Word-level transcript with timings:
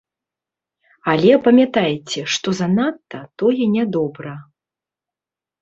Але 1.11 1.33
памятайце, 1.49 2.19
што 2.37 2.49
занадта, 2.61 3.19
тое 3.43 3.63
не 3.75 3.83
добра. 3.97 4.33